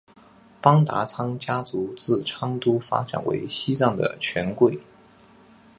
[0.61, 4.79] 邦达仓家族自昌都发展为西藏的权贵。